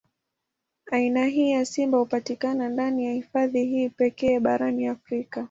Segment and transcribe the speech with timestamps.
[0.91, 5.39] Aina hii ya simba hupatikana ndani ya hifadhi hii pekee barani Afrika.